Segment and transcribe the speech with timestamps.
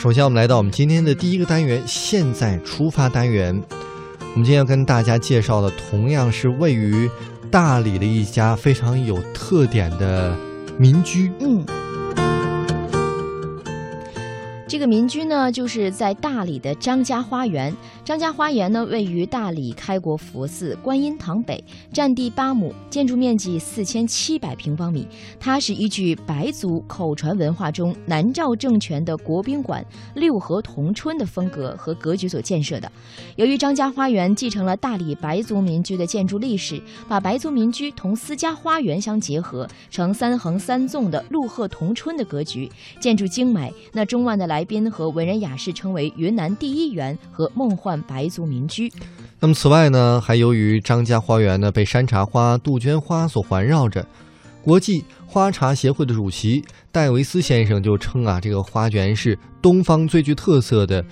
[0.00, 3.54] 首先，我们来到我们今天的第一个单元——现在出发单元。
[4.18, 7.06] 我们今天要跟大家介绍的，同样是位于
[7.50, 10.34] 大理的一家非常有特点的
[10.78, 11.30] 民居。
[11.40, 11.62] 嗯。
[14.70, 17.76] 这个民居呢，就是在大理的张家花园。
[18.04, 21.62] 张家花园呢，位于大理开国佛寺观音堂北，
[21.92, 25.08] 占地八亩，建筑面积四千七百平方米。
[25.40, 32.90] 它是依据白族口传文化中南诏政权的国宾馆六合同春的风格和格局所建设的。
[33.34, 43.74] 由于张家花园继承了大理白族民居的建筑历史，把白族民居同私家花园相结合，呈三横三纵的鹿鹤同春的格局，建筑精美。
[43.92, 44.59] 那中外的来。
[44.60, 48.92] 来宾和文人雅士称为云南第一园和梦幻白族民居。
[49.38, 54.06] 那么此外呢，还由于张家花园呢被山茶花、杜鹃花所环绕着，
[54.60, 61.02] 国际花茶协会的主席戴维斯先生就称啊，这个花园是东方最具特色的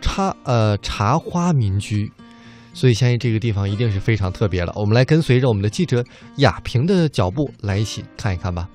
[0.00, 2.10] 茶呃茶花民居，
[2.72, 4.72] 所以相信这个地方一定是非常特别了。
[4.74, 6.02] 我们来跟随着我们的记者
[6.36, 8.66] 雅萍的脚步来一起看一看吧。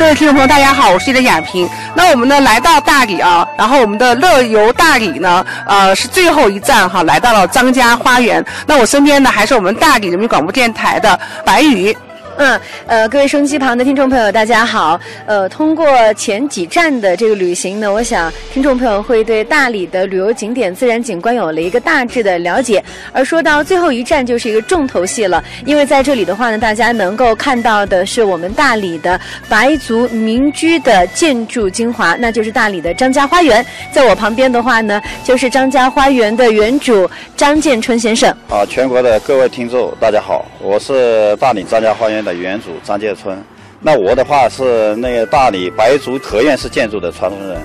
[0.00, 1.68] 各位听众朋友，大家好，我是你的雅萍。
[1.94, 8.42] 那我们呢来到大理啊，然后我们的乐游大理呢，呃是最后一站哈，来到了张家花园。
[8.66, 11.94] 那我身边呢还是我们大理人民广播电台的白宇。
[12.40, 14.98] 嗯，呃，各位收音机旁的听众朋友，大家好。
[15.26, 22.82] 呃，通过前几站的这个旅行呢，我想听众朋友会对大理的旅游景点、自然景观有了一个大致的了解。
[23.12, 33.62] 而说到最后一站，就是一个重头戏了，因为在这里的话呢，大家能够看到的是我们大理的白族民居的建筑精华，那就是大理的张家花园。
[33.92, 38.30] 在我旁边的话呢，就是张家花园的园主张建春先生。
[38.48, 42.29] 啊，全国的各位听众，大家好，我是大理张家花园的。
[42.32, 43.42] 原主张建春，
[43.80, 47.62] 那我的话是那个大理白族合院式建筑的传承人，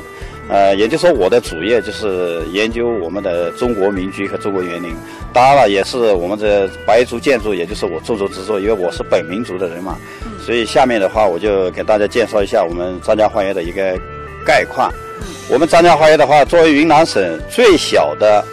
[0.50, 4.96] 呃，也就是说我的主业就是研究我们的中国民居和中国园林，
[5.34, 9.98] 当然了，也是我们这白族建筑，也就是我众筹之作，因为我是本民族的人嘛，
[10.40, 14.00] 所以下面的话我就给大家介绍一下我们张家花园的一个
[14.46, 14.92] 概况。
[15.50, 18.44] 我们张家花园的话，作为云南省最小的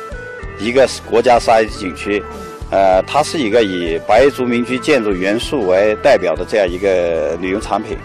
[0.59, 2.23] 一个国家三 A 级景区。
[2.73, 7.99] 呃，它是一个以白族民居建筑元素为代表的这样一个旅游产品。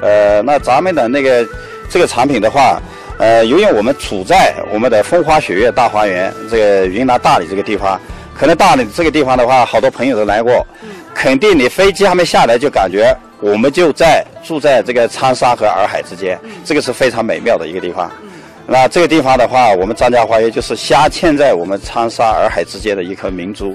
[0.00, 1.44] 呃，那咱们的那个
[1.90, 2.80] 这个产品的话，
[3.18, 8.00] 呃，由于我们处在我们的风花雪月大花园，这个云南大理这个地方，
[8.38, 10.64] 可能大理这个地方的话，好多朋友都来过，
[11.12, 18.08] 肯定你飞机还没下来就感觉我们就在住在这个苍山和洱海之间，这个是非常美妙的一个地方。
[18.66, 23.74] 那这个地方的话，我们张家花园就是镶嵌在我们苍沙洱海之间的一颗明珠，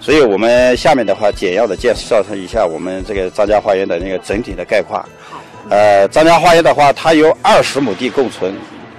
[0.00, 5.04] 所以我们下面的话简要的介绍一下我们这个张家花园的那个整体的概况。
[5.68, 8.54] 呃，张家花园的话，它有二十亩地共存，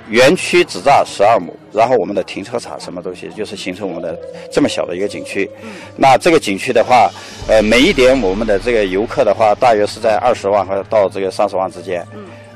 [0.09, 4.19] 园区只占十二亩，然后我们的停车场什么东西，就是形成我们的
[4.51, 5.49] 这么小的一个景区。
[5.95, 7.09] 那这个景区的话，
[7.47, 12.05] 呃，每一点我们的这个游客的话，大约是在二十万和到这个三十万之间。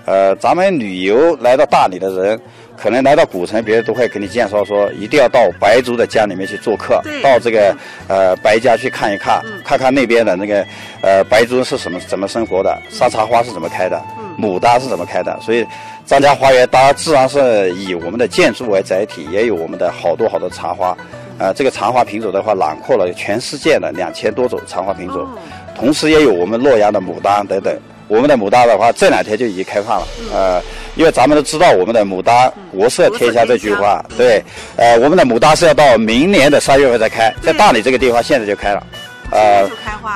[0.06, 2.40] 呃，咱们旅游来到大理的人。
[2.76, 7.76] 可能来到古城，别人都会给你介绍说，一定要到白族的家里面去做客，到这个
[8.08, 10.66] 呃白家去看一看，看看那边的那个
[11.02, 14.02] 呃白族是什么怎么生活的，沙茶花是怎么开的，
[14.38, 15.40] 牡丹是怎么开的。
[15.40, 15.66] 所以
[16.06, 20.98] 张家花园当然自然是以我们的建筑为载体，也有我们的好多好多茶花，
[21.38, 25.26] 呃，这个茶花品种的话，囊括了全世界的两千多种茶花品种，
[25.74, 27.74] 同时也有我们洛阳的牡丹等等。
[28.08, 30.62] 我们的牡丹的话，这两天就已经开放了，呃，
[30.96, 34.44] 因为咱们都知道我们的牡丹国色天香这句话，对，
[34.76, 38.84] 呃，我们的牡丹是要到明年的三月份再开，在大理这个地方现在就开了，
[39.32, 39.68] 呃，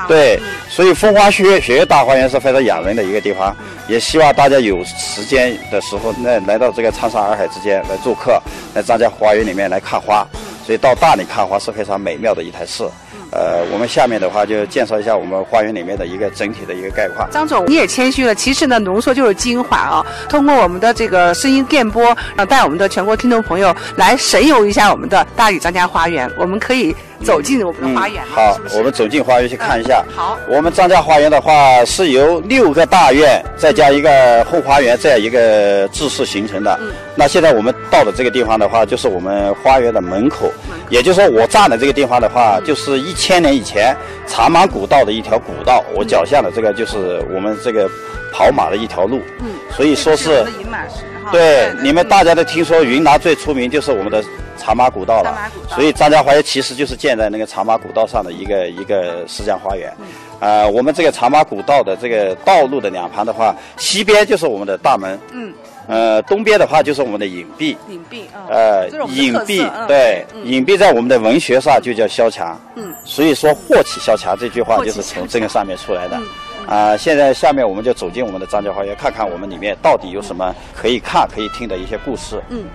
[0.07, 0.39] 对，
[0.69, 3.55] 所以风花雪月雪月大花园是非常养人的一个地方，
[3.87, 8.41] 也希望大家有时间的时候，那来到这个苍山洱海之间来做客，
[8.75, 10.27] 来张家花园里面来看花，
[10.65, 12.83] 所以到大理看花是非常美妙的一台事。
[13.31, 17.29] 呃，我们下面的话就介绍一下我们花园里面的一个整体的一个概况。
[17.29, 20.05] 张总，你也谦虚了，其实呢，浓缩就是精华啊。
[20.29, 26.29] 通过我们的这个声音电波，让带我们的全国听众朋友来神游一下我们的大理张家花园。
[26.37, 26.95] 我们可以。
[27.23, 30.05] 走进我们的花园，好，我们走进花园去看一下。
[30.15, 36.77] 好，我们张家花园的话是由六个大院再加一个后花园这样一个制式形成的。
[36.79, 40.53] 嗯，那现在我们到的这个地方的话，就是我们花园的门口，
[40.91, 43.95] 也就是说我站的这个地方的话，就是一千年以前
[44.27, 45.83] 茶马古道的一条古道。
[45.93, 47.89] 我脚下的这个就是我们这个
[48.33, 49.21] 跑马的一条路。
[49.39, 50.45] 嗯，所以说是。
[50.59, 51.03] 银马石。
[51.31, 54.23] 对，你们大家都听说云南最出名就是我们的。
[54.59, 55.37] 茶马古道了。
[55.69, 59.93] 所以张家花园其实就是建在那个茶马古道上的一个一个私家花园。
[60.41, 65.53] 呃，我们这个茶马古道的这个道路的两旁的话，西边就是我们的大门，嗯，
[65.87, 67.75] 呃，东边的话就是我们的隐蔽。
[67.89, 72.59] 隐蔽啊，呃隐蔽嗯对，嗯隐蔽在我们的文学上就叫萧墙。
[72.75, 76.27] 嗯，所以说“祸起萧墙”这句话就是从这个上面出来的嗯。
[76.67, 82.41] 啊、现在下面我们就走进我们的张家花园，看看我们里面到底有什么可以看、可以听的一些故事。
[82.49, 82.65] 嗯，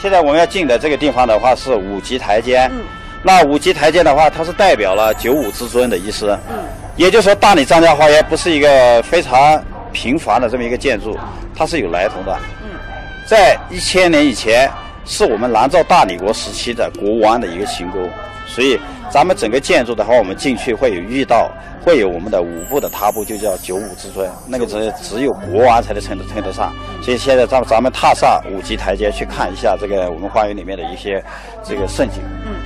[0.00, 2.66] 现在我们要进的这个地方的话是五级台阶。
[2.72, 2.80] 嗯，
[3.22, 6.34] 那五级台阶的话，它是代表了九五之尊的意思。
[6.48, 6.64] 嗯，
[6.96, 11.18] 也就是说，大理张家花园不是一个非常平凡的这么一个建筑，
[11.54, 12.34] 它是有来头的。
[13.32, 14.70] 在一千年以前，
[15.06, 18.06] 是我们南诏大理国时期的国王的一个行宫，
[18.46, 18.78] 所以
[19.10, 21.50] 咱们整个建筑的话，我们进去会有遇到，
[21.80, 26.74] 会有我们的五步的踏步，就叫九五之尊，那个只只有国王才能称得称得上。
[27.02, 31.24] 所以现在咱咱们踏上五级台阶，去看一下这个我们花园里面的一些
[31.64, 32.20] 这个盛景。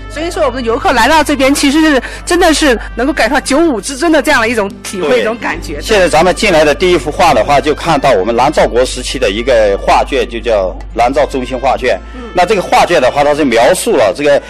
[0.07, 5.81] 嗯，所以说我们的游客来到这边，其实是真的是能够感受到九五之尊的这样的一种体会、一种感觉。
[5.81, 11.99] 现在咱们进来的第一幅画的话，就看到我们南诏国时期的一个画卷，就叫南诏中心画卷。
[12.35, 14.43] 那这个画卷的话，它是描述了这个，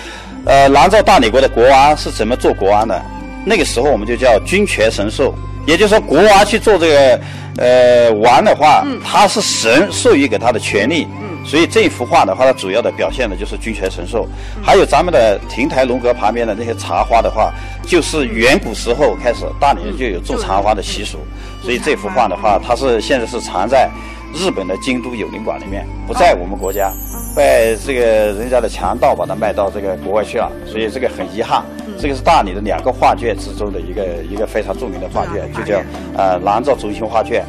[0.45, 3.01] 呃，南诏大理国的国王是怎么做国王的。
[3.45, 5.33] 那个时候我们就叫君权神授，
[5.67, 7.21] 也就是说国王去做这个，
[7.59, 11.07] 呃，王的话，他是神授予给他的权利。
[11.47, 14.27] 所以这幅画的话，它主要的表现的就是君权神授。
[14.63, 17.53] 还有咱们的亭台楼阁旁边的那些茶花的话，
[17.87, 21.19] 就是远古时候开始大理人就有种茶花的习俗。
[21.63, 23.89] 所以这幅画的话，它是现在是藏在
[24.35, 26.93] 日本的京都有林馆里面，不在我们国家，
[27.37, 31.65] 被这个人家的强盗把它卖到这个国外去了，所以这个很遗憾。
[31.99, 35.81] 这个是大理的两个画卷之中的一个一个非常著名的画卷，就叫
[36.15, 37.43] 呃南诏中心画卷。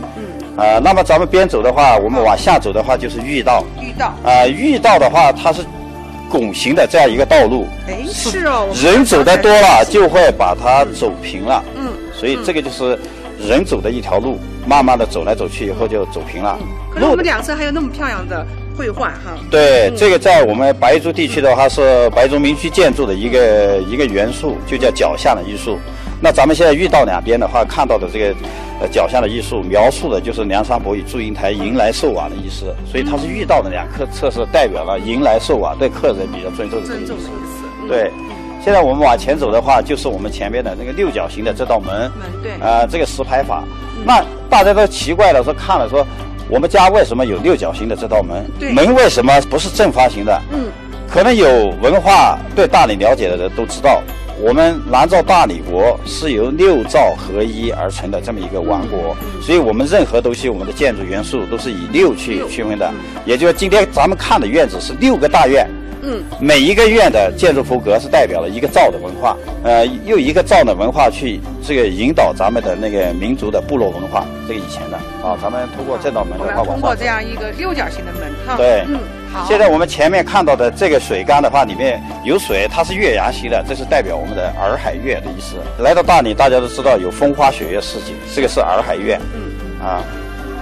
[0.57, 3.63] 呃，那么咱们边走的话，我们往下走的话就是御道。
[4.48, 5.63] 御道的话，它是
[6.30, 11.63] 拱形的这样一个道路，哎，是哦，人走的多了就会把它走平了。
[11.77, 13.00] 嗯，所以这个就是
[13.39, 16.57] 人走的一条路，慢慢的走来走去以后就走平了。
[16.92, 18.45] 可是我们两侧还有那么漂亮的
[18.75, 19.38] 绘画哈。
[19.51, 25.77] 对，这个在我们白族地区的话是白族民居建筑的一个一个元素，就叫脚下的艺术。
[26.19, 28.36] 那咱们现在御道两边的话看到的这个
[28.81, 37.14] 呃脚下的艺术，描述的就是梁山伯与祝英台迎来寿往的意思，所以它是御道的两侧侧是代表了迎来寿往，对客人比较尊重的这个意思
[37.88, 38.12] 对，
[38.64, 43.64] 现在我们往前走的话，就是我们前面的那个六角形的这道门，门对呃，这个石牌坊。
[44.06, 46.06] 那大家都奇怪了，说看了说，
[46.50, 48.74] 我们家为什么有六角形的这道门对？
[48.74, 50.42] 门为什么不是正方形的？
[50.52, 50.66] 嗯，
[51.08, 54.02] 可能有文化对大理了解的人都知道，
[54.39, 62.94] 我们南诏大理国是由六诏合一而成的这么一个王国，所以我们任何东西，我们的建筑元素都是以六去区分的。
[63.25, 65.68] 也就是今天咱们看的院子是六个大院，
[66.07, 77.06] 嗯，每一个院的建筑风格是代表了一个赵的文化，呃，用一个赵的文化去这个引导咱们的那个民族的部落文化，这个以前的啊，咱们通过这道门的话通过这。
[77.07, 78.56] 样一个六角形的门哈。
[78.56, 79.00] 对嗯，
[79.33, 79.45] 好。
[79.48, 85.56] 现在我们前面看到的这个水缸的话，里面有水，它是月牙形的，这是代表我们的洱海月的意思。
[85.81, 89.19] 来到大理，大家都知道有风花雪月四景，这个是洱海月。
[89.33, 90.04] 嗯，啊，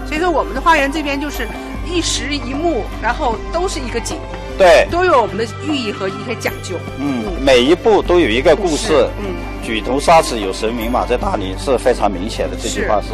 [0.08, 1.48] 所以说我们的花园这边就是
[1.86, 4.18] 一石一木，然后都是一个景，
[4.58, 6.76] 对，都有我们的寓意和一些讲究。
[6.98, 9.08] 嗯，每一步都有一个故事。
[9.20, 12.56] 嗯，举头三尺有神明嘛，在大理是非常明显的。
[12.56, 13.10] 这句话是。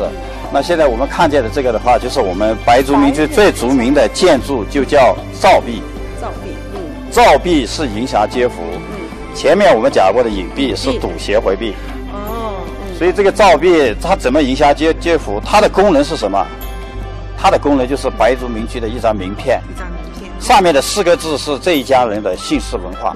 [0.54, 5.82] 那现在我们看见的这个的话，就是我们白族民居最著名的建筑，就叫造壁。
[6.20, 6.52] 造壁。
[6.76, 9.36] 嗯造壁是迎霞接福，嗯。
[9.36, 11.74] 前面我们讲过的隐蔽是堵邪回避。
[12.14, 12.64] 哦。
[12.68, 12.98] 嗯。
[12.98, 15.42] 所以这个造壁它怎么迎祥接接福？
[15.44, 16.46] 它的功能是什么？
[17.38, 20.31] 它的功能就是白族民居的一张名片，一张名片。
[20.42, 23.16] 上面的四个字是这一家人的姓氏文化。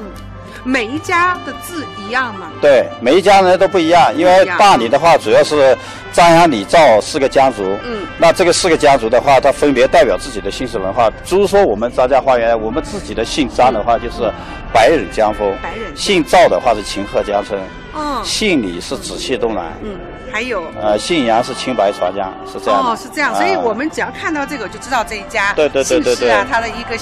[0.63, 2.47] 每一家的字一样吗？
[2.59, 5.77] 对，每一家人都不一样，因为大理的话主要是
[6.11, 7.63] 张杨李赵四个家族。
[7.83, 8.07] 嗯。
[8.17, 11.07] 那这个四个家族的话，它分别代表自己的姓氏文化。
[11.09, 14.31] 比如说我们张家花园，我们自己的姓张的话就是
[14.73, 17.59] 白忍江风，白忍姓赵的话是秦鹤江村，
[17.93, 18.21] 哦。
[18.23, 19.95] 姓李是紫气东南，嗯，
[20.31, 20.63] 还有。
[20.81, 22.91] 呃，信阳是清白长江，是这样。
[22.91, 26.97] 哦，是这样，所以啊我们只要看到这个就知道这一家对对对对姓氏啊对，他的一个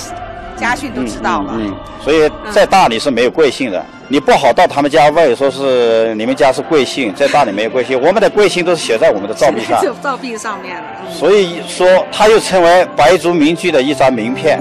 [0.56, 1.54] 家训都知道了。
[1.56, 10.84] 嗯，嗯所以在大理是没有贵姓的，你不好到他们家问说是你们家是贵姓，在大理没有贵姓，我们的贵姓都是写在我们的照片上，照片上面了。
[11.06, 14.52] 嗯所以说它又成为白族民居的一张名片。